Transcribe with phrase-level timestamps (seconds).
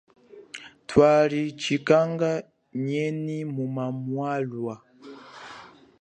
[0.87, 2.31] Twali chikanga
[2.85, 4.75] nenyi mu mamwalwa.